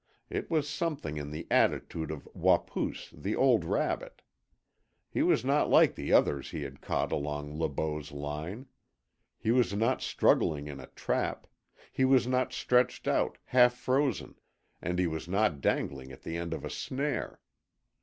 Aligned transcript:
It 0.31 0.49
was 0.49 0.67
something 0.67 1.17
in 1.17 1.29
the 1.29 1.45
attitude 1.51 2.09
of 2.09 2.27
Wapoos, 2.33 3.11
the 3.13 3.35
old 3.35 3.63
rabbit. 3.63 4.23
He 5.11 5.21
was 5.21 5.45
not 5.45 5.69
like 5.69 5.93
the 5.93 6.11
others 6.11 6.49
he 6.49 6.63
had 6.63 6.81
caught 6.81 7.11
along 7.11 7.53
Le 7.59 7.69
Beau's 7.69 8.11
line. 8.11 8.65
He 9.37 9.51
was 9.51 9.75
not 9.75 10.01
struggling 10.01 10.67
in 10.67 10.79
a 10.79 10.87
trap; 10.87 11.45
he 11.91 12.03
was 12.03 12.25
not 12.25 12.51
stretched 12.51 13.07
out, 13.07 13.37
half 13.45 13.75
frozen, 13.75 14.33
and 14.81 14.97
he 14.97 15.05
was 15.05 15.27
not 15.27 15.61
dangling 15.61 16.11
at 16.11 16.23
the 16.23 16.35
end 16.35 16.51
of 16.55 16.65
a 16.65 16.69
snare. 16.71 17.39